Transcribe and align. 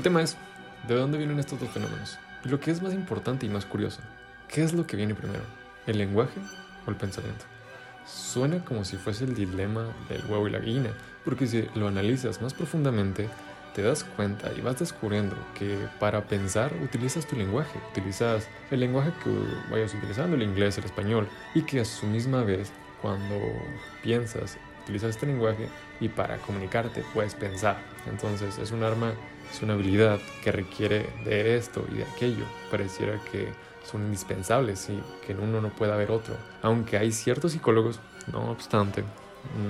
El 0.00 0.04
tema 0.04 0.22
es, 0.22 0.34
¿de 0.88 0.94
dónde 0.94 1.18
vienen 1.18 1.38
estos 1.38 1.60
dos 1.60 1.68
fenómenos? 1.68 2.18
Y 2.42 2.48
lo 2.48 2.58
que 2.58 2.70
es 2.70 2.80
más 2.80 2.94
importante 2.94 3.44
y 3.44 3.50
más 3.50 3.66
curioso, 3.66 4.00
¿qué 4.48 4.62
es 4.62 4.72
lo 4.72 4.86
que 4.86 4.96
viene 4.96 5.14
primero? 5.14 5.42
¿El 5.86 5.98
lenguaje 5.98 6.40
o 6.86 6.90
el 6.90 6.96
pensamiento? 6.96 7.44
Suena 8.06 8.64
como 8.64 8.82
si 8.86 8.96
fuese 8.96 9.24
el 9.24 9.34
dilema 9.34 9.84
del 10.08 10.24
huevo 10.24 10.48
y 10.48 10.52
la 10.52 10.58
gallina, 10.58 10.88
porque 11.22 11.46
si 11.46 11.68
lo 11.74 11.86
analizas 11.86 12.40
más 12.40 12.54
profundamente, 12.54 13.28
te 13.74 13.82
das 13.82 14.02
cuenta 14.02 14.50
y 14.56 14.62
vas 14.62 14.78
descubriendo 14.78 15.36
que 15.54 15.76
para 15.98 16.24
pensar 16.24 16.72
utilizas 16.82 17.26
tu 17.26 17.36
lenguaje, 17.36 17.78
utilizas 17.90 18.48
el 18.70 18.80
lenguaje 18.80 19.12
que 19.22 19.30
vayas 19.70 19.92
utilizando, 19.92 20.34
el 20.34 20.42
inglés, 20.42 20.78
el 20.78 20.84
español, 20.84 21.28
y 21.54 21.60
que 21.60 21.80
a 21.80 21.84
su 21.84 22.06
misma 22.06 22.42
vez, 22.42 22.72
cuando 23.02 23.38
piensas, 24.02 24.56
utilizas 24.90 25.10
este 25.10 25.26
lenguaje 25.26 25.68
y 26.00 26.08
para 26.08 26.38
comunicarte 26.38 27.04
puedes 27.14 27.34
pensar. 27.34 27.78
Entonces 28.06 28.58
es 28.58 28.72
un 28.72 28.82
arma, 28.82 29.14
es 29.50 29.62
una 29.62 29.74
habilidad 29.74 30.18
que 30.42 30.52
requiere 30.52 31.06
de 31.24 31.56
esto 31.56 31.84
y 31.92 31.98
de 31.98 32.04
aquello. 32.04 32.44
Pareciera 32.70 33.18
que 33.30 33.48
son 33.84 34.02
indispensables 34.02 34.88
y 34.90 35.00
que 35.24 35.32
en 35.32 35.40
uno 35.40 35.60
no 35.60 35.70
puede 35.70 35.92
haber 35.92 36.10
otro. 36.10 36.34
Aunque 36.62 36.98
hay 36.98 37.12
ciertos 37.12 37.52
psicólogos, 37.52 38.00
no 38.32 38.50
obstante, 38.50 39.04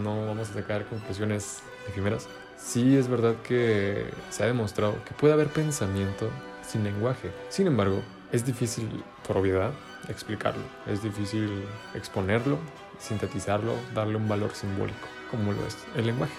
no 0.03 0.27
vamos 0.27 0.51
a 0.51 0.55
sacar 0.55 0.87
conclusiones 0.87 1.63
efímeras 1.89 2.29
sí 2.63 2.97
es 2.97 3.09
verdad 3.09 3.37
que 3.43 4.07
se 4.31 4.43
ha 4.43 4.47
demostrado 4.47 5.03
que 5.05 5.15
puede 5.15 5.33
haber 5.33 5.49
pensamiento 5.49 6.29
sin 6.67 6.85
lenguaje. 6.85 7.31
Sin 7.49 7.67
embargo, 7.67 8.03
es 8.33 8.45
difícil, 8.45 8.89
por 9.27 9.39
obviedad, 9.39 9.73
explicarlo. 10.09 10.63
Es 10.87 11.03
difícil 11.03 11.65
exponerlo, 11.95 12.59
sintetizarlo, 13.01 13.75
darle 13.95 14.17
un 14.17 14.29
valor 14.29 14.53
simbólico, 14.55 15.09
como 15.31 15.53
lo 15.53 15.67
es 15.67 15.77
el 15.97 16.07
lenguaje. 16.07 16.35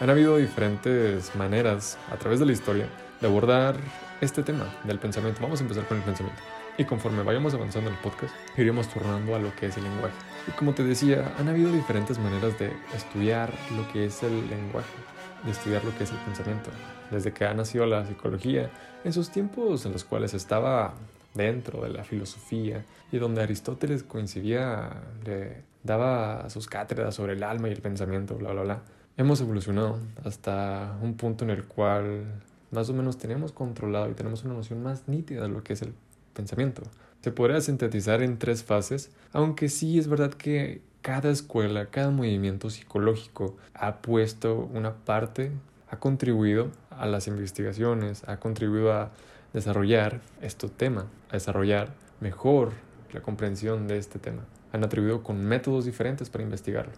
Han 0.00 0.10
habido 0.10 0.36
diferentes 0.36 1.34
maneras 1.36 1.98
a 2.10 2.16
través 2.16 2.40
de 2.40 2.46
la 2.46 2.52
historia 2.52 2.86
de 3.20 3.26
abordar 3.26 3.76
este 4.20 4.42
tema 4.42 4.66
del 4.84 4.98
pensamiento. 4.98 5.40
Vamos 5.40 5.60
a 5.60 5.62
empezar 5.62 5.86
con 5.86 5.98
el 5.98 6.02
pensamiento. 6.02 6.40
Y 6.78 6.84
conforme 6.84 7.22
vayamos 7.22 7.52
avanzando 7.54 7.90
en 7.90 7.96
el 7.96 8.02
podcast, 8.02 8.34
iremos 8.56 8.88
tornando 8.88 9.34
a 9.34 9.38
lo 9.38 9.54
que 9.54 9.66
es 9.66 9.76
el 9.76 9.84
lenguaje. 9.84 10.14
Y 10.48 10.50
como 10.52 10.72
te 10.72 10.84
decía, 10.84 11.34
han 11.38 11.48
habido 11.48 11.70
diferentes 11.70 12.18
maneras 12.18 12.58
de 12.58 12.72
estudiar 12.94 13.52
lo 13.76 13.90
que 13.92 14.06
es 14.06 14.22
el 14.22 14.48
lenguaje 14.48 15.10
de 15.44 15.50
estudiar 15.50 15.84
lo 15.84 15.96
que 15.96 16.04
es 16.04 16.10
el 16.10 16.18
pensamiento. 16.18 16.70
Desde 17.10 17.32
que 17.32 17.44
ha 17.44 17.54
nacido 17.54 17.86
la 17.86 18.06
psicología, 18.06 18.70
en 19.04 19.12
sus 19.12 19.30
tiempos 19.30 19.84
en 19.86 19.92
los 19.92 20.04
cuales 20.04 20.34
estaba 20.34 20.94
dentro 21.34 21.82
de 21.82 21.90
la 21.90 22.04
filosofía 22.04 22.84
y 23.12 23.18
donde 23.18 23.42
Aristóteles 23.42 24.02
coincidía, 24.02 25.02
le 25.24 25.62
daba 25.82 26.48
sus 26.50 26.66
cátedras 26.66 27.14
sobre 27.14 27.34
el 27.34 27.42
alma 27.42 27.68
y 27.68 27.72
el 27.72 27.80
pensamiento, 27.80 28.36
bla, 28.36 28.52
bla, 28.52 28.62
bla. 28.62 28.82
Hemos 29.16 29.40
evolucionado 29.40 29.98
hasta 30.24 30.96
un 31.02 31.14
punto 31.14 31.44
en 31.44 31.50
el 31.50 31.64
cual 31.64 32.24
más 32.70 32.88
o 32.88 32.94
menos 32.94 33.18
tenemos 33.18 33.52
controlado 33.52 34.10
y 34.10 34.14
tenemos 34.14 34.44
una 34.44 34.54
noción 34.54 34.82
más 34.82 35.08
nítida 35.08 35.42
de 35.42 35.48
lo 35.48 35.62
que 35.62 35.72
es 35.74 35.82
el 35.82 35.92
pensamiento. 36.32 36.82
Se 37.22 37.32
podría 37.32 37.60
sintetizar 37.60 38.22
en 38.22 38.38
tres 38.38 38.64
fases, 38.64 39.10
aunque 39.32 39.68
sí 39.68 39.98
es 39.98 40.08
verdad 40.08 40.32
que 40.32 40.80
cada 41.02 41.30
escuela, 41.30 41.86
cada 41.86 42.10
movimiento 42.10 42.70
psicológico 42.70 43.56
ha 43.74 43.96
puesto 43.96 44.68
una 44.72 44.94
parte, 44.94 45.52
ha 45.88 45.98
contribuido 45.98 46.70
a 46.90 47.06
las 47.06 47.26
investigaciones, 47.26 48.22
ha 48.26 48.38
contribuido 48.38 48.92
a 48.92 49.10
desarrollar 49.52 50.20
este 50.40 50.68
tema, 50.68 51.06
a 51.30 51.32
desarrollar 51.34 51.92
mejor 52.20 52.72
la 53.12 53.20
comprensión 53.20 53.88
de 53.88 53.98
este 53.98 54.18
tema. 54.18 54.42
Han 54.72 54.84
atribuido 54.84 55.22
con 55.22 55.44
métodos 55.44 55.84
diferentes 55.84 56.30
para 56.30 56.44
investigarlo. 56.44 56.92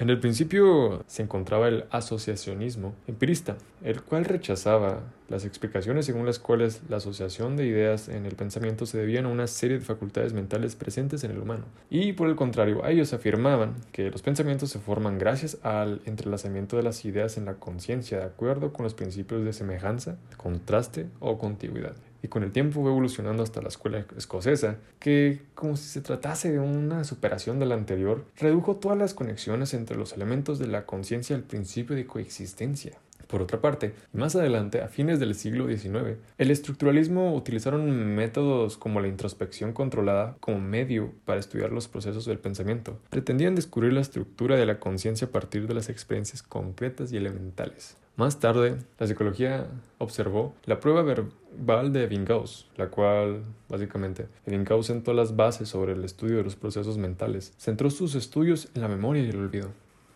En 0.00 0.10
el 0.10 0.20
principio 0.20 1.02
se 1.08 1.22
encontraba 1.22 1.66
el 1.66 1.86
asociacionismo 1.90 2.94
empirista, 3.08 3.56
el 3.82 4.00
cual 4.00 4.26
rechazaba 4.26 5.00
las 5.28 5.44
explicaciones 5.44 6.06
según 6.06 6.24
las 6.24 6.38
cuales 6.38 6.82
la 6.88 6.98
asociación 6.98 7.56
de 7.56 7.66
ideas 7.66 8.08
en 8.08 8.24
el 8.24 8.36
pensamiento 8.36 8.86
se 8.86 8.96
debían 8.96 9.26
a 9.26 9.30
una 9.30 9.48
serie 9.48 9.80
de 9.80 9.84
facultades 9.84 10.34
mentales 10.34 10.76
presentes 10.76 11.24
en 11.24 11.32
el 11.32 11.40
humano. 11.40 11.64
Y 11.90 12.12
por 12.12 12.28
el 12.28 12.36
contrario, 12.36 12.86
ellos 12.86 13.12
afirmaban 13.12 13.74
que 13.90 14.08
los 14.08 14.22
pensamientos 14.22 14.70
se 14.70 14.78
forman 14.78 15.18
gracias 15.18 15.58
al 15.64 16.00
entrelazamiento 16.04 16.76
de 16.76 16.84
las 16.84 17.04
ideas 17.04 17.36
en 17.36 17.46
la 17.46 17.54
conciencia 17.54 18.18
de 18.18 18.24
acuerdo 18.24 18.72
con 18.72 18.84
los 18.84 18.94
principios 18.94 19.44
de 19.44 19.52
semejanza, 19.52 20.16
contraste 20.36 21.06
o 21.18 21.38
contigüidad 21.38 21.96
y 22.22 22.28
con 22.28 22.42
el 22.42 22.52
tiempo 22.52 22.80
fue 22.80 22.90
evolucionando 22.90 23.42
hasta 23.42 23.62
la 23.62 23.68
escuela 23.68 24.04
escocesa, 24.16 24.76
que, 24.98 25.42
como 25.54 25.76
si 25.76 25.88
se 25.88 26.00
tratase 26.00 26.52
de 26.52 26.58
una 26.58 27.04
superación 27.04 27.58
de 27.58 27.66
la 27.66 27.74
anterior, 27.74 28.24
redujo 28.36 28.76
todas 28.76 28.98
las 28.98 29.14
conexiones 29.14 29.74
entre 29.74 29.96
los 29.96 30.12
elementos 30.12 30.58
de 30.58 30.66
la 30.66 30.86
conciencia 30.86 31.36
al 31.36 31.42
principio 31.42 31.96
de 31.96 32.06
coexistencia. 32.06 32.98
Por 33.28 33.42
otra 33.42 33.60
parte, 33.60 33.92
más 34.14 34.34
adelante, 34.36 34.80
a 34.80 34.88
fines 34.88 35.20
del 35.20 35.34
siglo 35.34 35.68
XIX, 35.68 36.16
el 36.38 36.50
estructuralismo 36.50 37.34
utilizaron 37.34 38.14
métodos 38.14 38.78
como 38.78 39.00
la 39.00 39.08
introspección 39.08 39.74
controlada 39.74 40.36
como 40.40 40.60
medio 40.60 41.12
para 41.26 41.38
estudiar 41.38 41.70
los 41.70 41.88
procesos 41.88 42.24
del 42.24 42.38
pensamiento. 42.38 42.98
Pretendían 43.10 43.54
descubrir 43.54 43.92
la 43.92 44.00
estructura 44.00 44.56
de 44.56 44.64
la 44.64 44.80
conciencia 44.80 45.26
a 45.26 45.30
partir 45.30 45.68
de 45.68 45.74
las 45.74 45.90
experiencias 45.90 46.42
concretas 46.42 47.12
y 47.12 47.18
elementales. 47.18 47.96
Más 48.18 48.40
tarde, 48.40 48.78
la 48.98 49.06
psicología 49.06 49.68
observó 49.98 50.52
la 50.64 50.80
prueba 50.80 51.02
verbal 51.02 51.92
de 51.92 52.02
Ebbinghaus, 52.02 52.66
la 52.76 52.88
cual, 52.88 53.44
básicamente, 53.68 54.26
Ebbinghaus 54.44 54.86
sentó 54.86 55.12
las 55.12 55.36
bases 55.36 55.68
sobre 55.68 55.92
el 55.92 56.02
estudio 56.02 56.38
de 56.38 56.42
los 56.42 56.56
procesos 56.56 56.98
mentales. 56.98 57.54
Centró 57.58 57.90
sus 57.90 58.16
estudios 58.16 58.70
en 58.74 58.82
la 58.82 58.88
memoria 58.88 59.22
y 59.22 59.28
el 59.28 59.38
olvido. 59.38 59.68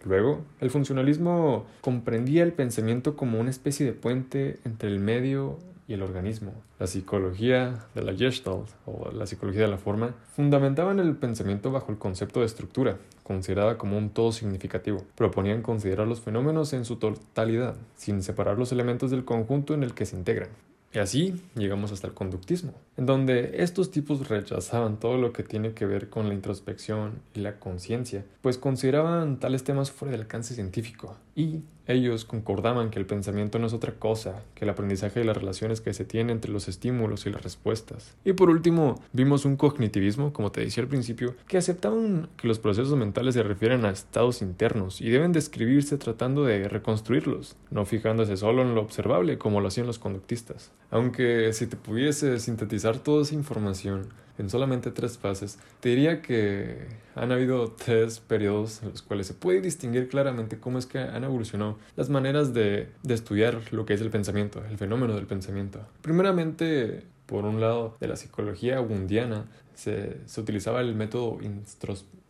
Luego, 0.05 0.41
el 0.61 0.71
funcionalismo 0.71 1.65
comprendía 1.81 2.43
el 2.43 2.53
pensamiento 2.53 3.15
como 3.15 3.39
una 3.39 3.51
especie 3.51 3.87
de 3.87 3.93
puente 3.93 4.59
entre 4.65 4.89
el 4.89 4.99
medio 4.99 5.59
y 5.87 5.93
el 5.93 6.03
organismo. 6.03 6.55
La 6.81 6.89
psicología 6.89 7.87
de 7.95 8.03
la 8.03 8.15
Gestalt 8.15 8.69
o 8.85 9.13
la 9.13 9.29
psicología 9.29 9.63
de 9.63 9.69
la 9.69 9.79
forma 9.79 10.17
fundamentaban 10.35 10.99
el 10.99 11.15
pensamiento 11.15 11.71
bajo 11.71 11.93
el 11.93 11.99
concepto 11.99 12.41
de 12.41 12.47
estructura, 12.47 12.97
considerada 13.23 13.79
como 13.79 13.99
un 13.99 14.11
todo 14.11 14.33
significativo. 14.33 15.05
Proponían 15.17 15.63
considerar 15.63 16.07
los 16.07 16.21
fenómenos 16.21 16.73
en 16.73 16.85
su 16.85 16.97
totalidad, 16.97 17.77
sin 17.97 18.23
separar 18.23 18.59
los 18.59 18.73
elementos 18.73 19.11
del 19.11 19.25
conjunto 19.25 19.75
en 19.75 19.83
el 19.83 19.95
que 19.95 20.07
se 20.07 20.17
integran. 20.17 20.51
Y 20.95 20.99
así 20.99 21.41
llegamos 21.55 21.91
hasta 21.91 22.07
el 22.07 22.13
conductismo, 22.13 22.75
en 22.99 23.07
donde 23.07 23.63
estos 23.63 23.91
tipos 23.91 24.29
rechazaban 24.29 25.01
todo 25.01 25.17
lo 25.17 25.33
que 25.33 25.43
tiene 25.43 25.73
que 25.73 25.87
ver 25.87 26.11
con 26.11 26.29
la 26.29 26.35
introspección 26.35 27.23
y 27.35 27.41
la 27.41 27.59
conciencia, 27.59 28.27
pues 28.43 28.59
consideraban 28.59 29.41
tales 29.41 29.65
temas 29.65 29.91
fuera 29.91 30.13
del 30.13 30.23
alcance 30.23 30.55
científico 30.55 31.17
y 31.35 31.63
ellos 31.87 32.25
concordaban 32.25 32.91
que 32.91 32.99
el 32.99 33.07
pensamiento 33.07 33.59
no 33.59 33.67
es 33.67 33.73
otra 33.73 33.95
cosa 33.95 34.43
que 34.55 34.65
el 34.65 34.71
aprendizaje 34.71 35.21
de 35.21 35.27
las 35.27 35.37
relaciones 35.37 35.81
que 35.81 35.93
se 35.93 36.05
tienen 36.05 36.31
entre 36.31 36.53
los 36.53 36.69
estímulos 36.69 37.27
y 37.27 37.31
las 37.31 37.43
respuestas. 37.43 38.15
Y 38.25 38.35
por 38.35 38.51
último, 38.51 39.03
vimos 39.13 39.45
un 39.45 39.57
cognitivismo, 39.57 40.33
como 40.33 40.53
te 40.53 40.61
decía 40.61 40.85
al 40.85 40.89
principio, 40.89 41.35
que 41.49 41.59
aceptaban 41.59 42.29
que 42.37 42.47
los 42.47 42.61
procesos 42.61 42.97
mentales 42.97 43.35
se 43.35 43.43
refieren 43.43 43.85
a 43.85 43.91
estados 43.91 44.43
internos 44.43 45.01
y 45.01 45.11
deben 45.11 45.33
describirse 45.33 45.99
tratando 45.99 46.45
de 46.45 46.69
reconstruirlos, 46.69 47.57
no 47.71 47.85
fijándose 47.85 48.37
solo 48.37 48.63
en 48.63 48.75
lo 48.75 48.81
observable 48.81 49.39
como 49.39 49.61
lo 49.61 49.69
hacían 49.69 49.89
los 49.89 49.99
conductistas. 49.99 50.71
Aunque 50.91 51.53
si 51.53 51.67
te 51.67 51.77
pudiese 51.77 52.39
sintetizar 52.39 52.99
toda 52.99 53.23
esa 53.23 53.35
información, 53.35 54.07
en 54.39 54.51
solamente 54.51 54.91
tres 54.91 55.19
fases, 55.19 55.59
te 55.81 55.91
diría 55.91 56.23
que 56.23 56.87
han 57.15 57.33
habido 57.33 57.73
tres 57.73 58.21
periodos 58.21 58.83
en 58.83 58.91
los 58.91 59.03
cuales 59.03 59.27
se 59.27 59.35
puede 59.35 59.61
distinguir 59.61 60.09
claramente 60.09 60.59
cómo 60.59 60.79
es 60.79 60.87
que 60.87 60.99
han 60.99 61.25
evolucionado 61.25 61.79
las 61.97 62.09
maneras 62.09 62.55
de, 62.55 62.89
de 63.03 63.15
estudiar 63.15 63.61
lo 63.73 63.85
que 63.85 63.95
es 63.95 64.01
el 64.01 64.11
pensamiento, 64.11 64.63
el 64.69 64.79
fenómeno 64.79 65.15
del 65.15 65.27
pensamiento. 65.27 65.81
Primeramente, 66.01 67.03
por 67.27 67.45
un 67.45 67.61
lado, 67.61 67.97
de 68.01 68.09
la 68.09 68.17
psicología 68.17 68.81
wundiana 68.81 69.47
se, 69.75 70.19
se 70.27 70.41
utilizaba 70.41 70.81
el 70.81 70.95
método 70.95 71.39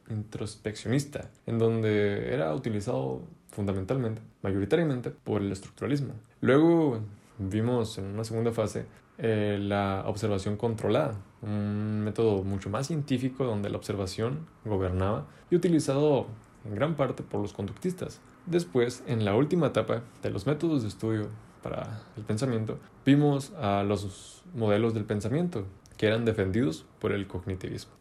introspeccionista, 0.09 1.31
en 1.47 1.59
donde 1.59 2.35
era 2.35 2.55
utilizado 2.55 3.23
fundamentalmente, 3.51 4.23
mayoritariamente, 4.43 5.11
por 5.11 5.43
el 5.43 5.53
estructuralismo. 5.53 6.15
Luego 6.41 7.01
vimos 7.39 7.99
en 7.99 8.07
una 8.07 8.25
segunda 8.25 8.53
fase 8.53 8.87
eh, 9.19 9.59
la 9.61 10.05
observación 10.07 10.57
controlada, 10.57 11.15
un 11.43 12.01
método 12.03 12.43
mucho 12.45 12.71
más 12.71 12.87
científico 12.87 13.45
donde 13.45 13.71
la 13.71 13.77
observación 13.77 14.47
gobernaba 14.65 15.27
y 15.51 15.57
utilizado 15.57 16.27
en 16.65 16.75
gran 16.75 16.95
parte 16.95 17.23
por 17.23 17.41
los 17.41 17.53
conductistas. 17.53 18.21
Después, 18.47 19.03
en 19.07 19.25
la 19.25 19.35
última 19.37 19.69
etapa 19.69 20.03
de 20.23 20.31
los 20.31 20.47
métodos 20.47 20.83
de 20.83 20.89
estudio 20.89 21.29
para 21.63 22.03
el 22.17 22.25
pensamiento, 22.25 22.79
vimos 23.05 23.53
a 23.61 23.83
los 23.85 24.43
modelos 24.55 24.95
del 24.95 25.05
pensamiento 25.05 25.67
que 25.97 26.07
eran 26.07 26.25
defendidos 26.25 26.85
por 26.99 27.13
el 27.13 27.27
cognitivismo. 27.27 27.93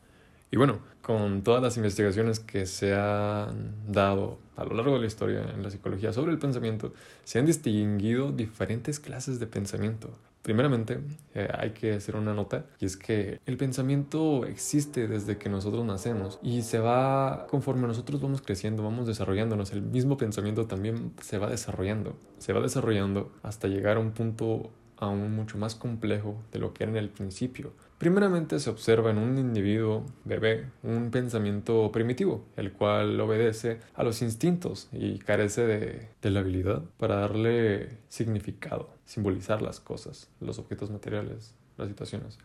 Y 0.49 0.57
bueno, 0.57 0.79
con 1.01 1.43
todas 1.43 1.63
las 1.63 1.77
investigaciones 1.77 2.39
que 2.39 2.65
se 2.65 2.93
han 2.93 3.73
dado 3.87 4.37
a 4.57 4.65
lo 4.65 4.75
largo 4.75 4.95
de 4.95 4.99
la 4.99 5.07
historia 5.07 5.41
en 5.53 5.63
la 5.63 5.69
psicología 5.69 6.11
sobre 6.11 6.33
el 6.33 6.39
pensamiento, 6.39 6.93
se 7.23 7.39
han 7.39 7.45
distinguido 7.45 8.31
diferentes 8.31 8.99
clases 8.99 9.39
de 9.39 9.47
pensamiento. 9.47 10.09
Primeramente, 10.41 10.99
eh, 11.35 11.47
hay 11.55 11.71
que 11.71 11.93
hacer 11.93 12.15
una 12.15 12.33
nota, 12.33 12.65
y 12.79 12.85
es 12.85 12.97
que 12.97 13.39
el 13.45 13.57
pensamiento 13.57 14.45
existe 14.45 15.07
desde 15.07 15.37
que 15.37 15.49
nosotros 15.49 15.85
nacemos 15.85 16.39
y 16.41 16.63
se 16.63 16.79
va, 16.79 17.45
conforme 17.47 17.87
nosotros 17.87 18.19
vamos 18.21 18.41
creciendo, 18.41 18.81
vamos 18.81 19.05
desarrollándonos, 19.05 19.71
el 19.71 19.83
mismo 19.83 20.17
pensamiento 20.17 20.65
también 20.65 21.13
se 21.21 21.37
va 21.37 21.47
desarrollando, 21.47 22.17
se 22.39 22.53
va 22.53 22.61
desarrollando 22.61 23.31
hasta 23.43 23.67
llegar 23.67 23.97
a 23.97 23.99
un 23.99 24.11
punto 24.11 24.71
aún 24.97 25.35
mucho 25.35 25.57
más 25.57 25.75
complejo 25.75 26.41
de 26.51 26.59
lo 26.59 26.73
que 26.73 26.83
era 26.83 26.91
en 26.91 26.97
el 26.97 27.09
principio. 27.09 27.73
Primeramente 28.01 28.57
se 28.57 28.71
observa 28.71 29.11
en 29.11 29.19
un 29.19 29.37
individuo 29.37 30.03
bebé 30.25 30.65
un 30.81 31.11
pensamiento 31.11 31.91
primitivo, 31.91 32.43
el 32.55 32.71
cual 32.73 33.19
obedece 33.21 33.79
a 33.93 34.03
los 34.03 34.23
instintos 34.23 34.89
y 34.91 35.19
carece 35.19 35.67
de, 35.67 36.09
de 36.19 36.31
la 36.31 36.39
habilidad 36.39 36.81
para 36.97 37.17
darle 37.17 37.99
significado, 38.07 38.89
simbolizar 39.05 39.61
las 39.61 39.79
cosas, 39.79 40.31
los 40.39 40.57
objetos 40.57 40.89
materiales, 40.89 41.53
las 41.77 41.89
situaciones. 41.89 42.39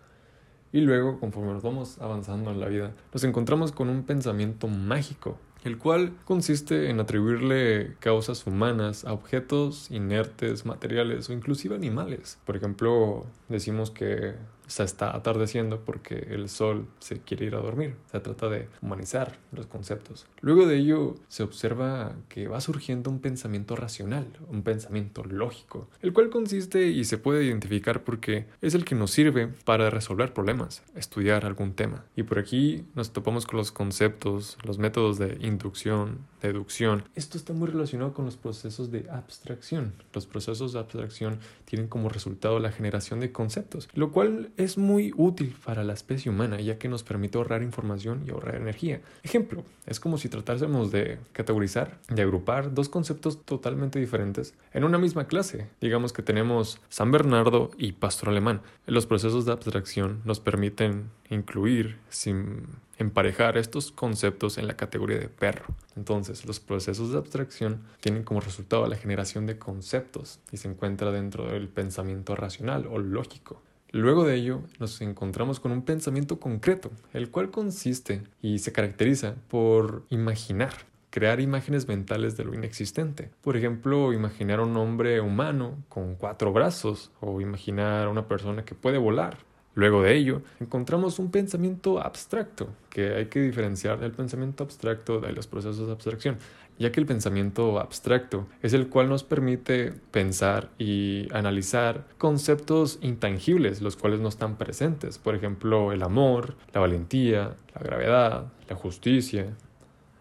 Y 0.73 0.83
luego, 0.83 1.19
conforme 1.19 1.55
nos 1.55 1.63
vamos 1.63 2.03
avanzando 2.03 2.51
en 2.51 2.61
la 2.61 2.69
vida, 2.69 2.93
nos 3.15 3.25
encontramos 3.25 3.73
con 3.73 3.89
un 3.89 4.03
pensamiento 4.03 4.69
mágico, 4.69 5.39
el 5.65 5.79
cual 5.79 6.13
consiste 6.27 6.91
en 6.91 7.01
atribuirle 7.01 7.97
causas 7.99 8.47
humanas 8.47 9.07
a 9.07 9.15
objetos 9.15 9.91
inertes, 9.91 10.67
materiales 10.67 11.31
o 11.31 11.33
inclusive 11.33 11.75
animales. 11.75 12.39
Por 12.45 12.59
ejemplo, 12.59 13.25
decimos 13.49 13.91
que 13.91 14.35
se 14.67 14.83
está 14.83 15.15
atardeciendo 15.15 15.85
porque 15.85 16.27
el 16.31 16.49
sol 16.49 16.87
se 16.99 17.21
quiere 17.21 17.47
ir 17.47 17.55
a 17.55 17.61
dormir. 17.61 17.97
Se 18.11 18.21
trata 18.21 18.49
de 18.49 18.69
humanizar 18.83 19.39
los 19.53 19.67
conceptos. 19.67 20.27
Luego 20.41 20.67
de 20.67 20.77
ello 20.77 21.17
se 21.29 21.43
observa 21.43 22.15
que 22.29 22.49
va 22.49 22.61
surgiendo 22.61 23.11
un 23.11 23.21
pensamiento 23.21 23.77
racional, 23.77 24.27
un 24.49 24.63
pensamiento 24.63 25.25
lógico, 25.25 25.89
el 26.03 26.13
cual 26.13 26.31
consiste 26.31 26.89
y 26.89 27.05
se 27.05 27.19
puede 27.19 27.45
identificar 27.45 28.05
porque 28.05 28.47
es 28.61 28.75
el 28.75 28.85
que 28.85 28.95
nos 28.95 29.11
sirve 29.11 29.49
para 29.65 29.91
resolver 29.91 30.33
problemas, 30.33 30.83
estudiar 30.95 31.45
algún 31.45 31.75
tema. 31.75 32.05
Y 32.17 32.23
por 32.25 32.39
aquí 32.39 32.85
nos 32.95 33.13
topamos 33.13 33.47
con 33.47 33.59
los 33.59 33.73
conceptos, 33.73 34.59
los 34.65 34.79
métodos 34.79 35.19
de 35.19 35.39
inducción, 35.41 36.19
deducción. 36.43 37.05
Esto 37.15 37.39
está 37.39 37.53
muy 37.53 37.69
relacionado 37.69 38.13
con 38.13 38.25
los 38.25 38.37
procesos 38.37 38.91
de 38.91 39.09
abstracción. 39.11 39.95
Los 40.13 40.27
procesos 40.27 40.73
de 40.73 40.79
abstracción 40.79 41.39
tienen 41.65 41.89
como 41.89 42.09
resultado 42.09 42.59
la 42.61 42.73
generación 42.73 43.21
de 43.21 43.33
conceptos, 43.33 43.89
lo 43.95 44.13
cual 44.13 44.51
es 44.57 44.79
muy 44.79 45.13
útil 45.17 45.57
para 45.65 45.85
la 45.85 45.93
especie 45.93 46.31
humana 46.31 46.61
ya 46.61 46.79
que 46.79 46.89
nos 46.89 47.03
permite 47.03 47.39
ahorrar 47.39 47.63
información 47.63 48.25
y 48.27 48.31
ahorrar 48.31 48.57
energía. 48.57 49.01
Ejemplo, 49.23 49.65
es 49.87 50.01
como 50.01 50.19
si 50.19 50.29
tratásemos 50.29 50.91
de 50.91 51.19
categorizar, 51.33 51.99
de 52.09 52.23
agrupar 52.23 52.75
dos 52.75 52.89
conceptos 52.89 53.45
totalmente 53.45 53.99
diferentes 53.99 54.55
en 54.73 54.85
una 54.85 54.99
misma 54.99 55.27
clase. 55.27 55.69
Digamos 55.81 56.13
que 56.13 56.23
tenemos 56.23 56.81
San 56.89 57.11
Bernardo 57.11 57.71
y 57.79 57.93
Pastor 57.93 58.31
Alemán. 58.31 58.63
Los 58.87 59.07
procesos 59.07 59.45
de 59.45 59.53
abstracción 59.53 60.23
nos 60.25 60.41
permiten 60.41 61.11
incluir 61.31 61.99
sin 62.09 62.67
emparejar 62.99 63.59
estos 63.59 63.93
conceptos 63.93 64.59
en 64.59 64.67
la 64.67 64.77
categoría 64.77 65.19
de 65.19 65.29
perro. 65.29 65.67
Entonces, 65.97 66.47
los 66.47 66.61
procesos 66.61 67.13
de 67.13 67.19
abstracción 67.19 67.83
tienen 68.01 68.23
como 68.23 68.41
resultado 68.41 68.87
la 68.87 68.97
generación 68.97 69.47
de 69.47 69.59
conceptos 69.59 70.41
y 70.51 70.57
se 70.57 70.69
encuentra 70.69 71.11
dentro 71.13 71.47
del 71.47 71.69
pensamiento 71.69 72.35
racional 72.35 72.87
o 72.87 72.99
lógico. 72.99 73.61
Luego 73.93 74.25
de 74.25 74.35
ello, 74.35 74.63
nos 74.79 75.01
encontramos 75.01 75.61
con 75.61 75.73
un 75.73 75.83
pensamiento 75.83 76.41
concreto, 76.41 76.91
el 77.13 77.31
cual 77.31 77.51
consiste 77.51 78.23
y 78.43 78.59
se 78.59 78.73
caracteriza 78.73 79.37
por 79.49 80.05
imaginar, 80.11 80.73
crear 81.11 81.41
imágenes 81.41 81.87
mentales 81.87 82.37
de 82.37 82.45
lo 82.45 82.55
inexistente. 82.55 83.31
Por 83.43 83.57
ejemplo, 83.57 84.13
imaginar 84.13 84.61
un 84.61 84.77
hombre 84.77 85.21
humano 85.21 85.85
con 85.89 86.17
cuatro 86.17 86.53
brazos 86.53 87.13
o 87.21 87.41
imaginar 87.41 88.09
una 88.09 88.27
persona 88.27 88.65
que 88.65 88.75
puede 88.75 88.99
volar. 88.99 89.39
Luego 89.77 90.03
de 90.03 90.17
ello, 90.17 90.43
encontramos 90.59 91.19
un 91.19 91.31
pensamiento 91.31 92.01
abstracto, 92.01 92.69
que 92.89 93.15
hay 93.15 93.27
que 93.27 93.41
diferenciar 93.41 94.01
del 94.01 94.11
pensamiento 94.11 94.65
abstracto 94.65 95.21
de 95.21 95.33
los 95.33 95.47
procesos 95.47 95.87
de 95.87 95.93
abstracción 95.93 96.39
ya 96.79 96.93
que 96.93 97.01
el 97.01 97.07
pensamiento 97.07 97.79
abstracto 97.81 98.47
es 98.63 98.73
el 98.73 98.89
cual 98.89 99.09
nos 99.09 99.25
permite 99.25 99.93
pensar 100.11 100.71
y 100.79 101.29
analizar 101.33 102.07
conceptos 102.19 102.99
intangibles, 103.03 103.83
los 103.83 103.97
cuales 103.97 104.21
no 104.21 104.29
están 104.29 104.57
presentes, 104.57 105.19
por 105.19 105.35
ejemplo, 105.35 105.93
el 105.93 106.03
amor, 106.03 106.55
la 106.73 106.81
valentía, 106.81 107.57
la 107.75 107.81
gravedad, 107.81 108.53
la 108.69 108.77
justicia, 108.77 109.57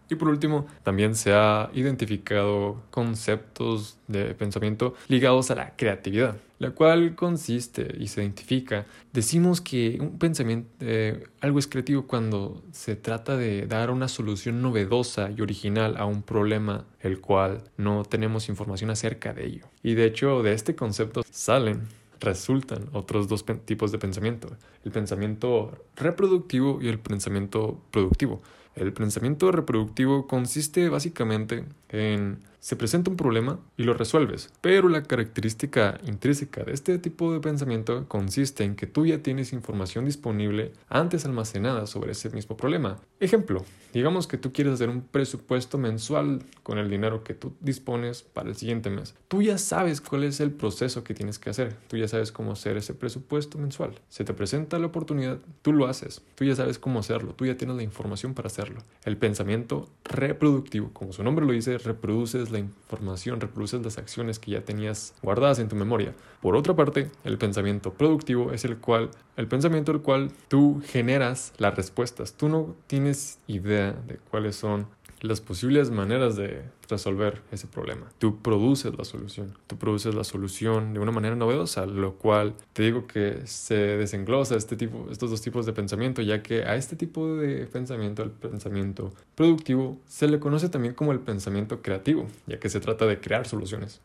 y 0.08 0.14
por 0.14 0.28
último, 0.28 0.66
también 0.82 1.14
se 1.14 1.32
ha 1.32 1.70
identificado 1.74 2.82
conceptos 2.90 3.98
de 4.06 4.34
pensamiento 4.34 4.94
ligados 5.08 5.50
a 5.50 5.56
la 5.56 5.76
creatividad, 5.76 6.36
la 6.58 6.70
cual 6.70 7.14
consiste 7.16 7.94
y 7.98 8.08
se 8.08 8.22
identifica. 8.22 8.86
Decimos 9.12 9.60
que 9.60 9.98
un 10.00 10.18
pensamiento, 10.18 10.68
eh, 10.80 11.26
algo 11.40 11.58
es 11.58 11.66
creativo 11.66 12.06
cuando 12.06 12.62
se 12.72 12.94
trata 12.94 13.36
de 13.36 13.66
dar 13.66 13.90
una 13.90 14.08
solución 14.08 14.62
novedosa 14.62 15.30
y 15.36 15.40
original 15.40 15.96
a 15.96 16.04
un 16.04 16.22
problema 16.22 16.84
el 17.00 17.20
cual 17.20 17.62
no 17.76 18.04
tenemos 18.04 18.48
información 18.48 18.90
acerca 18.90 19.32
de 19.32 19.46
ello. 19.46 19.66
Y 19.82 19.94
de 19.94 20.04
hecho, 20.04 20.42
de 20.42 20.52
este 20.52 20.76
concepto 20.76 21.22
salen 21.30 21.88
resultan 22.20 22.88
otros 22.92 23.28
dos 23.28 23.44
tipos 23.64 23.92
de 23.92 23.98
pensamiento, 23.98 24.56
el 24.84 24.92
pensamiento 24.92 25.72
reproductivo 25.96 26.78
y 26.80 26.88
el 26.88 26.98
pensamiento 26.98 27.80
productivo. 27.90 28.40
El 28.76 28.92
pensamiento 28.92 29.50
reproductivo 29.50 30.26
consiste 30.26 30.90
básicamente 30.90 31.64
en 31.88 32.38
se 32.66 32.74
presenta 32.74 33.12
un 33.12 33.16
problema 33.16 33.60
y 33.76 33.84
lo 33.84 33.94
resuelves, 33.94 34.52
pero 34.60 34.88
la 34.88 35.04
característica 35.04 36.00
intrínseca 36.04 36.64
de 36.64 36.72
este 36.72 36.98
tipo 36.98 37.32
de 37.32 37.38
pensamiento 37.38 38.08
consiste 38.08 38.64
en 38.64 38.74
que 38.74 38.88
tú 38.88 39.06
ya 39.06 39.22
tienes 39.22 39.52
información 39.52 40.04
disponible 40.04 40.72
antes 40.88 41.24
almacenada 41.24 41.86
sobre 41.86 42.10
ese 42.10 42.28
mismo 42.30 42.56
problema. 42.56 42.98
Ejemplo, 43.20 43.64
digamos 43.94 44.26
que 44.26 44.36
tú 44.36 44.52
quieres 44.52 44.74
hacer 44.74 44.88
un 44.88 45.02
presupuesto 45.02 45.78
mensual 45.78 46.42
con 46.64 46.78
el 46.78 46.90
dinero 46.90 47.22
que 47.22 47.34
tú 47.34 47.52
dispones 47.60 48.24
para 48.24 48.48
el 48.48 48.56
siguiente 48.56 48.90
mes. 48.90 49.14
Tú 49.28 49.42
ya 49.42 49.58
sabes 49.58 50.00
cuál 50.00 50.24
es 50.24 50.40
el 50.40 50.50
proceso 50.50 51.04
que 51.04 51.14
tienes 51.14 51.38
que 51.38 51.50
hacer, 51.50 51.76
tú 51.86 51.96
ya 51.96 52.08
sabes 52.08 52.32
cómo 52.32 52.50
hacer 52.50 52.76
ese 52.76 52.94
presupuesto 52.94 53.58
mensual. 53.58 53.92
Se 54.08 54.24
te 54.24 54.34
presenta 54.34 54.80
la 54.80 54.88
oportunidad, 54.88 55.38
tú 55.62 55.72
lo 55.72 55.86
haces, 55.86 56.20
tú 56.34 56.44
ya 56.44 56.56
sabes 56.56 56.80
cómo 56.80 56.98
hacerlo, 56.98 57.32
tú 57.34 57.46
ya 57.46 57.56
tienes 57.56 57.76
la 57.76 57.84
información 57.84 58.34
para 58.34 58.48
hacerlo. 58.48 58.65
El 59.04 59.16
pensamiento 59.16 59.88
reproductivo, 60.04 60.90
como 60.92 61.12
su 61.12 61.22
nombre 61.22 61.46
lo 61.46 61.52
dice, 61.52 61.78
reproduces 61.78 62.50
la 62.50 62.58
información, 62.58 63.40
reproduces 63.40 63.82
las 63.82 63.98
acciones 63.98 64.38
que 64.38 64.52
ya 64.52 64.62
tenías 64.62 65.14
guardadas 65.22 65.58
en 65.58 65.68
tu 65.68 65.76
memoria. 65.76 66.14
Por 66.40 66.56
otra 66.56 66.74
parte, 66.74 67.10
el 67.24 67.38
pensamiento 67.38 67.92
productivo 67.92 68.52
es 68.52 68.64
el 68.64 68.78
cual, 68.78 69.10
el 69.36 69.48
pensamiento 69.48 69.92
el 69.92 70.00
cual 70.00 70.30
tú 70.48 70.82
generas 70.84 71.52
las 71.58 71.76
respuestas. 71.76 72.34
Tú 72.34 72.48
no 72.48 72.74
tienes 72.86 73.38
idea 73.46 73.92
de 73.92 74.18
cuáles 74.30 74.56
son 74.56 74.86
las 75.20 75.40
posibles 75.40 75.90
maneras 75.90 76.36
de 76.36 76.62
resolver 76.88 77.42
ese 77.50 77.66
problema. 77.66 78.06
Tú 78.18 78.38
produces 78.42 78.96
la 78.96 79.04
solución. 79.04 79.56
Tú 79.66 79.76
produces 79.76 80.14
la 80.14 80.24
solución 80.24 80.94
de 80.94 81.00
una 81.00 81.12
manera 81.12 81.36
novedosa, 81.36 81.86
lo 81.86 82.14
cual 82.14 82.54
te 82.72 82.82
digo 82.82 83.06
que 83.06 83.40
se 83.46 83.74
desenglosa 83.74 84.56
este 84.56 84.76
tipo, 84.76 85.08
estos 85.10 85.30
dos 85.30 85.42
tipos 85.42 85.66
de 85.66 85.72
pensamiento, 85.72 86.22
ya 86.22 86.42
que 86.42 86.64
a 86.64 86.76
este 86.76 86.96
tipo 86.96 87.36
de 87.36 87.66
pensamiento, 87.66 88.22
el 88.22 88.30
pensamiento 88.30 89.12
productivo, 89.34 89.98
se 90.06 90.28
le 90.28 90.38
conoce 90.38 90.68
también 90.68 90.94
como 90.94 91.12
el 91.12 91.20
pensamiento 91.20 91.82
creativo, 91.82 92.26
ya 92.46 92.58
que 92.58 92.68
se 92.68 92.80
trata 92.80 93.06
de 93.06 93.20
crear 93.20 93.46
soluciones. 93.46 94.00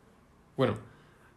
Bueno, 0.58 0.76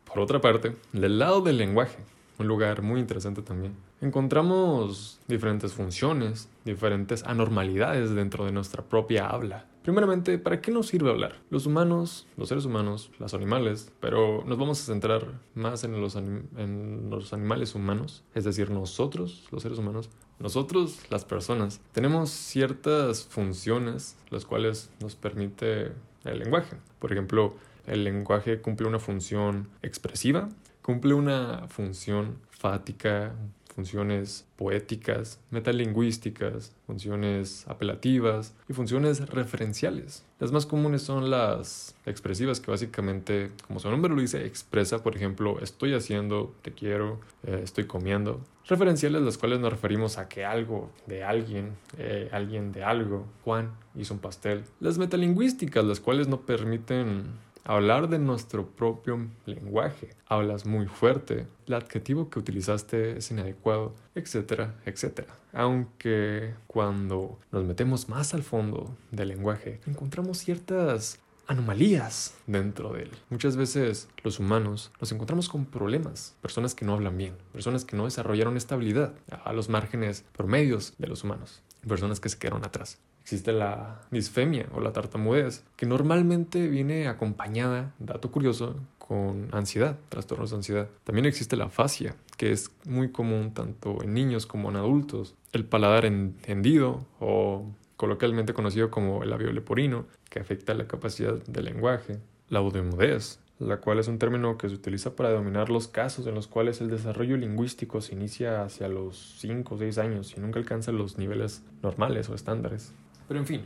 por 0.05 0.21
otra 0.21 0.41
parte, 0.41 0.77
del 0.93 1.19
lado 1.19 1.41
del 1.41 1.59
lenguaje, 1.59 1.99
un 2.39 2.49
lugar 2.49 2.83
muy 2.83 3.01
interesante 3.01 3.43
también. 3.43 3.75
Encontramos 4.01 5.21
diferentes 5.29 5.73
funciones, 5.73 6.49
diferentes 6.65 7.25
anormalidades 7.25 8.15
dentro 8.15 8.45
de 8.45 8.53
nuestra 8.53 8.83
propia 8.83 9.29
habla. 9.29 9.67
Primeramente, 9.85 10.39
¿para 10.39 10.63
qué 10.63 10.73
nos 10.73 10.89
sirve 10.89 11.11
hablar? 11.11 11.43
Los 11.51 11.67
humanos, 11.67 12.27
los 12.39 12.49
seres 12.49 12.65
humanos, 12.65 13.11
los 13.19 13.35
animales, 13.35 13.93
pero 14.01 14.43
nos 14.47 14.59
vamos 14.59 14.81
a 14.81 14.87
centrar 14.87 15.41
más 15.55 15.85
en 15.85 16.01
los, 16.01 16.17
en 16.17 17.11
los 17.11 17.35
animales 17.35 17.75
humanos, 17.75 18.25
es 18.35 18.45
decir, 18.45 18.71
nosotros, 18.71 19.47
los 19.53 19.63
seres 19.63 19.79
humanos, 19.79 20.09
nosotros, 20.39 21.01
las 21.11 21.27
personas, 21.27 21.83
tenemos 21.93 22.31
ciertas 22.31 23.27
funciones 23.27 24.17
las 24.31 24.47
cuales 24.47 24.91
nos 25.03 25.17
permite 25.17 25.93
el 26.25 26.39
lenguaje. 26.39 26.79
Por 26.99 27.13
ejemplo, 27.13 27.55
el 27.87 28.05
lenguaje 28.05 28.63
cumple 28.63 28.89
una 28.89 28.99
función 28.99 29.69
expresiva, 29.83 30.49
Cumple 30.85 31.15
una 31.15 31.67
función 31.69 32.37
fática, 32.51 33.33
funciones 33.75 34.47
poéticas, 34.57 35.41
metalingüísticas, 35.51 36.73
funciones 36.87 37.67
apelativas 37.69 38.55
y 38.69 38.73
funciones 38.73 39.29
referenciales. 39.29 40.25
Las 40.39 40.53
más 40.53 40.67
comunes 40.67 41.03
son 41.03 41.31
las 41.31 41.95
expresivas 42.07 42.61
que 42.61 42.71
básicamente, 42.71 43.51
como 43.67 43.81
su 43.81 43.91
nombre 43.91 44.15
lo 44.15 44.21
dice, 44.21 44.45
expresa, 44.47 45.03
por 45.03 45.17
ejemplo, 45.17 45.59
estoy 45.61 45.95
haciendo, 45.95 46.55
te 46.63 46.73
quiero, 46.73 47.21
eh, 47.45 47.61
estoy 47.63 47.85
comiendo. 47.85 48.41
Referenciales 48.67 49.23
las 49.23 49.39
cuales 49.39 49.61
nos 49.61 49.73
referimos 49.73 50.19
a 50.19 50.29
que 50.29 50.45
algo 50.45 50.91
de 51.07 51.25
alguien, 51.25 51.73
eh, 51.99 52.29
alguien 52.33 52.73
de 52.73 52.85
algo, 52.85 53.27
Juan 53.45 53.73
hizo 53.95 54.15
un 54.15 54.21
pastel. 54.21 54.65
Las 54.81 54.99
metalingüísticas 54.99 55.85
las 55.85 56.01
cuales 56.01 56.29
no 56.29 56.43
permiten 56.43 57.25
hablar 57.65 58.09
de 58.09 58.19
nuestro 58.19 58.69
propio 58.69 59.29
lenguaje. 59.47 60.11
Hablas 60.27 60.67
muy 60.67 60.87
fuerte, 60.87 61.47
el 61.67 61.75
adjetivo 61.75 62.31
que 62.31 62.39
utilizaste 62.39 63.17
es 63.19 63.31
inadecuado, 63.31 63.95
etcétera, 64.15 64.75
etcétera. 64.85 65.35
Aunque 65.53 66.55
cuando 66.67 67.39
nos 67.51 67.65
metemos 67.65 68.09
más 68.09 68.35
al 68.35 68.43
fondo 68.43 68.97
del 69.11 69.29
lenguaje, 69.29 69.81
encontramos 69.87 70.39
ciertas 70.39 71.21
anomalías 71.47 72.37
dentro 72.47 72.93
de 72.93 73.03
él. 73.03 73.11
Muchas 73.31 73.57
veces 73.57 74.09
los 74.23 74.39
humanos 74.39 74.93
nos 75.01 75.13
encontramos 75.13 75.49
con 75.49 75.67
problemas, 75.67 76.37
personas 76.41 76.75
que 76.75 76.85
no 76.85 76.95
hablan 76.95 77.17
bien, 77.17 77.35
personas 77.53 77.85
que 77.85 77.97
no 77.97 78.05
desarrollaron 78.05 78.57
estabilidad 78.57 79.15
a 79.45 79.53
los 79.53 79.69
márgenes 79.69 80.25
promedios 80.33 80.95
de 80.99 81.09
los 81.09 81.25
humanos, 81.25 81.63
personas 81.87 82.21
que 82.21 82.29
se 82.29 82.39
quedaron 82.39 82.65
atrás. 82.65 82.99
Existe 83.25 83.55
la 83.55 84.03
disfemia 84.11 84.67
o 84.75 84.81
la 84.81 84.93
tartamudez, 84.93 85.65
que 85.77 85.87
normalmente 85.87 86.69
viene 86.69 87.09
acompañada, 87.09 87.95
dato 87.99 88.31
curioso, 88.31 88.77
con 88.99 89.49
ansiedad, 89.53 89.97
trastornos 90.11 90.51
de 90.51 90.57
ansiedad. 90.57 90.89
También 91.05 91.25
existe 91.25 91.57
la 91.57 91.71
fascia, 91.71 92.17
que 92.37 92.53
es 92.53 92.71
muy 92.85 93.13
común 93.13 93.55
tanto 93.55 94.03
en 94.03 94.13
niños 94.13 94.45
como 94.45 94.69
en 94.69 94.77
adultos. 94.77 95.37
El 95.53 95.65
paladar 95.65 96.05
hendido 96.05 97.07
o 97.19 97.65
coloquialmente 97.97 98.53
conocido 98.53 98.91
como 98.91 99.23
el 99.23 99.31
labio 99.31 99.51
leporino, 99.53 100.05
que 100.29 100.41
afecta 100.41 100.75
la 100.75 100.87
capacidad 100.87 101.43
del 101.47 101.65
lenguaje. 101.65 102.19
La 102.51 102.59
audimudez, 102.59 103.41
la 103.59 103.79
cual 103.79 104.01
es 104.01 104.09
un 104.09 104.19
término 104.19 104.59
que 104.59 104.69
se 104.69 104.75
utiliza 104.75 105.17
para 105.17 105.31
denominar 105.31 105.71
los 105.71 105.89
casos 105.89 106.27
en 106.27 106.35
los 106.35 106.47
cuales 106.47 106.83
el 106.83 106.91
desarrollo 106.91 107.39
lingüístico 107.39 108.03
se 108.03 108.13
inicia 108.13 108.65
hacia 108.65 108.87
los 108.89 109.37
5 109.39 109.77
o 109.77 109.79
6 109.79 109.97
años 109.97 110.35
y 110.37 110.41
nunca 110.41 110.59
alcanza 110.59 110.93
los 110.93 111.17
niveles 111.17 111.63
normales 111.83 112.29
o 112.29 112.35
estándares. 112.35 112.93
Pero 113.29 113.41
en 113.41 113.47
fin, 113.47 113.63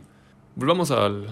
volvamos 0.54 0.90
al, 0.90 1.26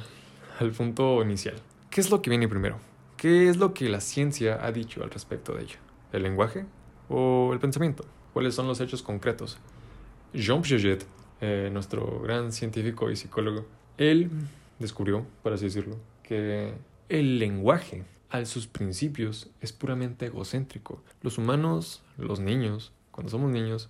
al 0.59 0.73
punto 0.73 1.23
inicial. 1.23 1.57
¿Qué 1.91 2.01
es 2.01 2.11
lo 2.11 2.23
que 2.23 2.31
viene 2.31 2.49
primero? 2.49 2.79
¿Qué 3.17 3.49
es 3.49 3.57
lo 3.57 3.73
que 3.73 3.89
la 3.89 4.01
ciencia 4.01 4.59
ha 4.65 4.73
dicho 4.73 5.03
al 5.03 5.11
respecto 5.11 5.55
de 5.55 5.63
ello? 5.63 5.77
¿El 6.13 6.23
lenguaje 6.23 6.67
o 7.09 7.51
el 7.53 7.59
pensamiento? 7.59 8.05
¿Cuáles 8.33 8.55
son 8.55 8.67
los 8.67 8.81
hechos 8.81 9.03
concretos? 9.03 9.59
Jean 10.35 10.61
Piaget, 10.61 11.07
eh, 11.41 11.71
nuestro 11.73 12.21
gran 12.21 12.53
científico 12.53 13.11
y 13.11 13.17
psicólogo, 13.17 13.65
él 13.97 14.31
descubrió, 14.79 15.27
por 15.43 15.53
así 15.53 15.65
decirlo, 15.65 15.97
que 16.23 16.75
el 17.09 17.39
lenguaje, 17.39 18.05
a 18.29 18.45
sus 18.45 18.67
principios, 18.67 19.49
es 19.61 19.73
puramente 19.73 20.27
egocéntrico. 20.27 21.03
Los 21.23 21.39
humanos, 21.39 22.03
los 22.19 22.41
niños, 22.41 22.93
cuando 23.11 23.31
somos 23.31 23.51
niños, 23.51 23.89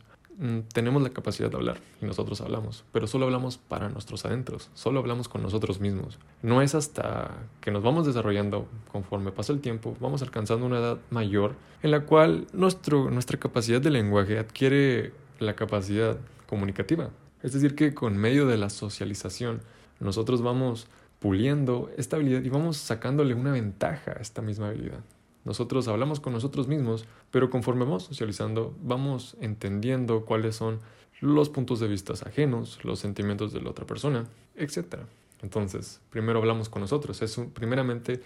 tenemos 0.73 1.03
la 1.03 1.11
capacidad 1.11 1.51
de 1.51 1.57
hablar 1.57 1.79
y 2.03 2.05
nosotros 2.05 2.41
hablamos, 2.41 2.85
pero 2.93 3.07
solo 3.07 3.25
hablamos 3.25 3.57
para 3.57 3.89
nuestros 3.89 4.25
adentros, 4.27 4.71
solo 4.75 5.01
hablamos 5.01 5.29
con 5.29 5.43
nosotros 5.43 5.81
mismos. 5.81 6.19
No 6.43 6.61
es 6.61 6.75
hasta 6.75 7.31
que 7.61 7.71
nos 7.71 7.83
vamos 7.83 8.07
desarrollando 8.07 8.67
conforme 8.93 9.33
pasa 9.33 9.53
el 9.53 9.61
tiempo, 9.61 9.97
vamos 10.01 10.23
alcanzando 10.23 10.67
una 10.67 10.79
edad 10.79 10.99
mayor 11.11 11.55
en 11.83 11.91
la 11.91 12.01
cual 12.01 12.47
nuestro, 12.53 13.11
nuestra 13.11 13.39
capacidad 13.39 13.81
de 13.81 13.91
lenguaje 13.91 14.39
adquiere 14.39 15.13
la 15.39 15.55
capacidad 15.55 16.19
comunicativa. 16.47 17.11
Es 17.43 17.53
decir, 17.53 17.75
que 17.75 17.95
con 17.95 18.17
medio 18.17 18.47
de 18.47 18.57
la 18.57 18.71
socialización 18.71 19.61
nosotros 20.01 20.43
vamos 20.43 20.89
puliendo 21.19 21.91
esta 21.97 22.17
habilidad 22.17 22.43
y 22.43 22.49
vamos 22.51 22.77
sacándole 22.77 23.35
una 23.35 23.53
ventaja 23.53 24.13
a 24.13 24.21
esta 24.21 24.43
misma 24.43 24.69
habilidad. 24.69 25.01
Nosotros 25.47 25.87
hablamos 25.87 26.19
con 26.19 26.33
nosotros 26.33 26.67
mismos, 26.67 27.07
pero 27.31 27.51
conforme 27.51 27.85
vamos 27.85 28.03
socializando, 28.03 28.75
vamos 28.83 29.37
entendiendo 29.41 30.25
cuáles 30.25 30.57
son 30.57 30.81
los 31.21 31.49
puntos 31.51 31.79
de 31.79 31.87
vista 31.87 32.15
ajenos, 32.27 32.85
los 32.85 32.99
sentimientos 32.99 33.53
de 33.53 33.63
la 33.63 33.71
otra 33.71 33.87
persona, 33.87 34.27
etc. 34.57 34.97
Entonces, 35.43 36.01
primero 36.11 36.41
hablamos 36.41 36.69
con 36.69 36.83
nosotros. 36.83 37.23
Es 37.23 37.41
primeramente 37.55 38.21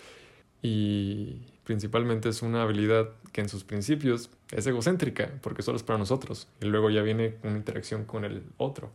y 0.62 1.42
principalmente 1.64 2.30
es 2.30 2.40
una 2.40 2.62
habilidad 2.62 3.10
que 3.32 3.42
en 3.42 3.50
sus 3.50 3.64
principios 3.64 4.30
es 4.50 4.66
egocéntrica, 4.66 5.30
porque 5.42 5.62
solo 5.62 5.76
es 5.76 5.82
para 5.82 5.98
nosotros, 5.98 6.48
y 6.62 6.66
luego 6.66 6.88
ya 6.88 7.02
viene 7.02 7.34
una 7.42 7.56
interacción 7.56 8.06
con 8.06 8.24
el 8.24 8.42
otro. 8.56 8.90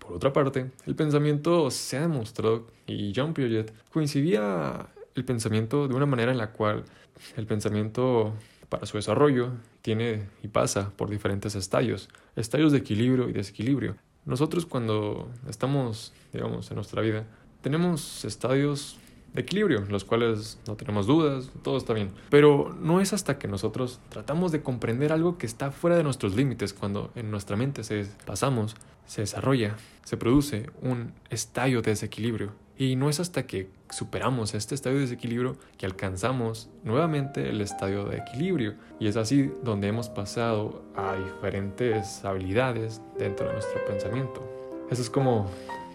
Por 0.00 0.14
otra 0.14 0.32
parte, 0.32 0.70
el 0.86 0.96
pensamiento 0.96 1.70
se 1.70 1.96
ha 1.96 2.00
demostrado, 2.02 2.66
y 2.88 3.12
Jean 3.12 3.34
Piaget 3.34 3.72
coincidía 3.90 4.88
el 5.14 5.24
pensamiento 5.24 5.88
de 5.88 5.94
una 5.94 6.06
manera 6.06 6.32
en 6.32 6.38
la 6.38 6.52
cual 6.52 6.84
el 7.36 7.46
pensamiento 7.46 8.34
para 8.68 8.86
su 8.86 8.96
desarrollo 8.96 9.50
tiene 9.82 10.28
y 10.42 10.48
pasa 10.48 10.92
por 10.96 11.10
diferentes 11.10 11.54
estadios, 11.54 12.08
estadios 12.36 12.72
de 12.72 12.78
equilibrio 12.78 13.28
y 13.28 13.32
desequilibrio. 13.32 13.96
Nosotros 14.24 14.66
cuando 14.66 15.28
estamos, 15.48 16.12
digamos, 16.32 16.70
en 16.70 16.76
nuestra 16.76 17.02
vida, 17.02 17.26
tenemos 17.60 18.24
estadios 18.24 18.98
de 19.34 19.42
equilibrio, 19.42 19.84
los 19.88 20.04
cuales 20.04 20.58
no 20.66 20.76
tenemos 20.76 21.06
dudas, 21.06 21.50
todo 21.62 21.76
está 21.76 21.92
bien. 21.92 22.10
Pero 22.30 22.76
no 22.80 23.00
es 23.00 23.12
hasta 23.12 23.38
que 23.38 23.48
nosotros 23.48 24.00
tratamos 24.10 24.52
de 24.52 24.62
comprender 24.62 25.12
algo 25.12 25.38
que 25.38 25.46
está 25.46 25.70
fuera 25.70 25.96
de 25.96 26.02
nuestros 26.02 26.34
límites, 26.34 26.72
cuando 26.72 27.10
en 27.14 27.30
nuestra 27.30 27.56
mente 27.56 27.82
se 27.84 28.06
pasamos, 28.26 28.76
se 29.06 29.22
desarrolla, 29.22 29.76
se 30.04 30.16
produce 30.16 30.70
un 30.82 31.12
estadio 31.30 31.82
de 31.82 31.92
desequilibrio. 31.92 32.52
Y 32.76 32.96
no 32.96 33.10
es 33.10 33.20
hasta 33.20 33.46
que 33.46 33.68
superamos 33.90 34.54
este 34.54 34.74
estadio 34.74 34.96
de 34.96 35.02
desequilibrio 35.02 35.56
que 35.76 35.86
alcanzamos 35.86 36.70
nuevamente 36.82 37.48
el 37.48 37.60
estadio 37.60 38.04
de 38.06 38.18
equilibrio. 38.18 38.74
Y 38.98 39.08
es 39.08 39.16
así 39.16 39.52
donde 39.62 39.88
hemos 39.88 40.08
pasado 40.08 40.82
a 40.96 41.14
diferentes 41.16 42.24
habilidades 42.24 43.00
dentro 43.18 43.46
de 43.46 43.52
nuestro 43.52 43.84
pensamiento. 43.84 44.42
Eso 44.90 45.02
es 45.02 45.10
como 45.10 45.50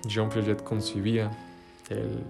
Jean 0.08 0.30
Piaget 0.30 0.64
concibía 0.64 1.32
el 1.90 2.24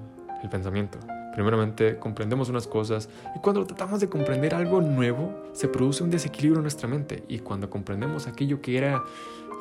el 0.44 0.50
pensamiento. 0.50 1.00
Primeramente 1.38 2.00
comprendemos 2.00 2.50
unas 2.50 2.65
cosas 2.65 3.10
y 3.36 3.39
cuando 3.41 3.63
tratamos 3.63 4.00
de 4.00 4.10
comprender 4.10 4.56
algo 4.56 4.82
nuevo 4.82 5.36
se 5.53 5.67
produce 5.67 6.03
un 6.03 6.10
desequilibrio 6.10 6.58
en 6.58 6.63
nuestra 6.63 6.88
mente 6.88 7.25
y 7.27 7.38
cuando 7.38 7.70
comprendemos 7.70 8.25
aquello 8.25 8.60
que 8.60 8.75
era 8.75 9.03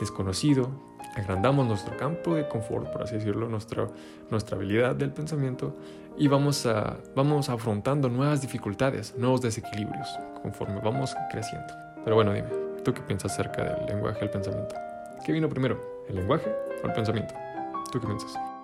desconocido, 0.00 0.71
agrandamos 1.16 1.66
nuestro 1.66 1.95
campo 1.99 2.35
de 2.35 2.49
confort, 2.49 2.90
por 2.90 3.02
así 3.02 3.16
decirlo, 3.16 3.47
nuestra, 3.50 3.88
nuestra 4.30 4.56
habilidad 4.56 4.97
del 4.97 5.12
pensamiento 5.12 5.76
y 6.16 6.28
vamos, 6.28 6.64
a, 6.64 6.97
vamos 7.14 7.50
afrontando 7.50 8.09
nuevas 8.09 8.40
dificultades, 8.40 9.14
nuevos 9.18 9.42
desequilibrios 9.42 10.09
conforme 10.40 10.80
vamos 10.80 11.14
creciendo. 11.30 11.75
Pero 12.04 12.16
bueno, 12.16 12.33
dime, 12.33 12.49
¿tú 12.87 12.95
qué 12.95 13.02
piensas 13.02 13.33
acerca 13.33 13.62
del 13.64 13.85
lenguaje 13.85 14.25
el 14.25 14.30
pensamiento? 14.30 14.75
¿Qué 15.26 15.30
vino 15.30 15.47
primero, 15.47 15.78
el 16.09 16.16
lenguaje 16.16 16.50
o 16.83 16.87
el 16.87 16.92
pensamiento? 16.95 17.35
¿Tú 17.92 18.00
qué 18.00 18.06
piensas? 18.06 18.56